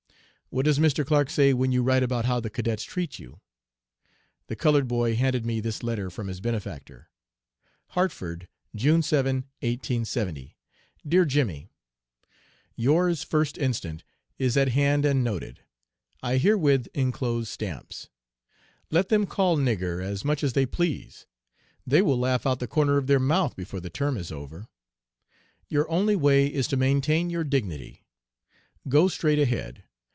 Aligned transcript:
"'What 0.53 0.65
does 0.65 0.79
Mr. 0.79 1.05
Clark 1.05 1.29
say 1.29 1.53
when 1.53 1.71
you 1.71 1.81
write 1.81 2.03
about 2.03 2.25
how 2.25 2.41
the 2.41 2.49
cadets 2.49 2.83
treat 2.83 3.19
you?' 3.19 3.39
"The 4.47 4.55
colored 4.57 4.85
boy 4.85 5.15
handed 5.15 5.45
me 5.45 5.61
this 5.61 5.81
letter 5.81 6.09
from 6.09 6.27
his 6.27 6.41
benefactor: 6.41 7.07
"'HARTFORD, 7.91 8.49
June 8.75 9.01
7, 9.01 9.45
1870. 9.61 10.57
"'DEAR 11.07 11.23
JEMMY: 11.23 11.69
Yours, 12.75 13.23
1st 13.23 13.57
inst., 13.59 14.03
is 14.37 14.57
at 14.57 14.67
hand 14.67 15.05
and 15.05 15.23
noted. 15.23 15.61
I 16.21 16.35
herewith 16.35 16.89
inclose 16.93 17.49
stamps. 17.49 18.09
"'Let 18.89 19.07
them 19.07 19.25
call 19.25 19.55
"nigger" 19.55 20.03
as 20.03 20.25
much 20.25 20.43
as 20.43 20.51
they 20.51 20.65
please; 20.65 21.25
they 21.87 22.01
will 22.01 22.19
laugh 22.19 22.45
out 22.45 22.51
of 22.51 22.59
the 22.59 22.65
other 22.65 22.73
corner 22.73 22.97
of 22.97 23.07
their 23.07 23.21
mouth 23.21 23.55
before 23.55 23.79
the 23.79 23.89
term 23.89 24.17
is 24.17 24.33
over. 24.33 24.67
"'Your 25.69 25.89
only 25.89 26.17
way 26.17 26.47
is 26.47 26.67
to 26.67 26.75
maintain 26.75 27.29
your 27.29 27.45
dignity. 27.45 28.03
Go 28.89 29.07
straight 29.07 29.39
ahead. 29.39 29.85